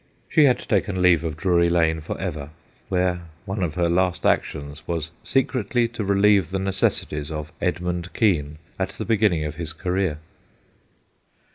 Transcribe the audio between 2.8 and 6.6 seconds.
where one of her last actions was secretly to relieve the